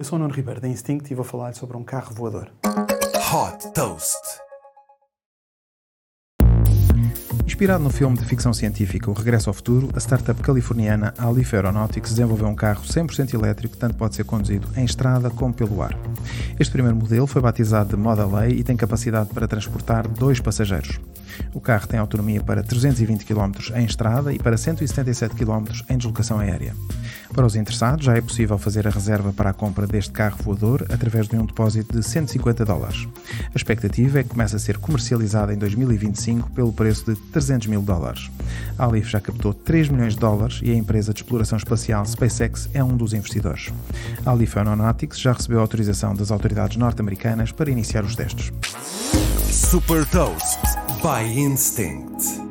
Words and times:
Eu 0.00 0.04
sou 0.04 0.16
o 0.16 0.18
Nuno 0.18 0.32
Ribeiro 0.32 0.62
da 0.62 0.66
Instinct 0.66 1.12
e 1.12 1.14
vou 1.14 1.26
falar 1.26 1.52
sobre 1.52 1.76
um 1.76 1.84
carro 1.84 2.14
voador. 2.14 2.50
Hot 2.64 3.70
Toast. 3.74 4.16
Inspirado 7.44 7.84
no 7.84 7.90
filme 7.90 8.16
de 8.16 8.24
ficção 8.24 8.54
científica 8.54 9.10
O 9.10 9.12
Regresso 9.12 9.50
ao 9.50 9.54
Futuro, 9.54 9.90
a 9.94 10.00
startup 10.00 10.40
californiana 10.40 11.12
Alif 11.18 11.54
Aeronautics 11.54 12.12
desenvolveu 12.12 12.48
um 12.48 12.54
carro 12.54 12.82
100% 12.82 13.34
elétrico 13.34 13.74
que 13.74 13.78
tanto 13.78 13.94
pode 13.94 14.14
ser 14.14 14.24
conduzido 14.24 14.66
em 14.74 14.86
estrada 14.86 15.28
como 15.28 15.52
pelo 15.52 15.82
ar. 15.82 15.94
Este 16.58 16.72
primeiro 16.72 16.96
modelo 16.96 17.26
foi 17.26 17.42
batizado 17.42 17.90
de 17.90 17.96
Model 17.96 18.34
A 18.34 18.48
e 18.48 18.64
tem 18.64 18.78
capacidade 18.78 19.28
para 19.34 19.46
transportar 19.46 20.08
dois 20.08 20.40
passageiros. 20.40 20.98
O 21.52 21.60
carro 21.60 21.86
tem 21.86 21.98
autonomia 21.98 22.40
para 22.40 22.62
320 22.62 23.24
km 23.24 23.52
em 23.74 23.84
estrada 23.84 24.32
e 24.32 24.38
para 24.38 24.56
177 24.56 25.34
km 25.34 25.64
em 25.88 25.96
deslocação 25.96 26.38
aérea. 26.38 26.74
Para 27.32 27.46
os 27.46 27.56
interessados, 27.56 28.04
já 28.04 28.16
é 28.16 28.20
possível 28.20 28.56
fazer 28.58 28.86
a 28.86 28.90
reserva 28.90 29.32
para 29.32 29.50
a 29.50 29.52
compra 29.52 29.86
deste 29.86 30.12
carro 30.12 30.38
voador 30.42 30.86
através 30.90 31.28
de 31.28 31.36
um 31.36 31.44
depósito 31.44 31.96
de 31.96 32.06
150 32.06 32.64
dólares. 32.64 33.06
A 33.52 33.56
expectativa 33.56 34.20
é 34.20 34.22
que 34.22 34.28
comece 34.28 34.54
a 34.54 34.58
ser 34.58 34.78
comercializado 34.78 35.52
em 35.52 35.56
2025 35.56 36.50
pelo 36.50 36.72
preço 36.72 37.12
de 37.12 37.20
300 37.30 37.66
mil 37.66 37.82
dólares. 37.82 38.30
A 38.78 38.86
Alif 38.86 39.10
já 39.10 39.20
captou 39.20 39.52
3 39.52 39.88
milhões 39.88 40.14
de 40.14 40.20
dólares 40.20 40.60
e 40.62 40.70
a 40.70 40.74
empresa 40.74 41.12
de 41.12 41.20
exploração 41.20 41.58
espacial 41.58 42.04
SpaceX 42.06 42.68
é 42.72 42.82
um 42.82 42.96
dos 42.96 43.12
investidores. 43.12 43.72
A 44.24 44.30
Alif 44.30 44.56
Aeronautics 44.56 45.18
já 45.18 45.32
recebeu 45.32 45.60
autorização 45.60 46.14
das 46.14 46.30
autoridades 46.30 46.76
norte-americanas 46.76 47.52
para 47.52 47.70
iniciar 47.70 48.04
os 48.04 48.14
testes. 48.14 48.52
Super 49.50 50.06
Toast 50.06 50.79
by 51.02 51.22
Instinct. 51.22 52.49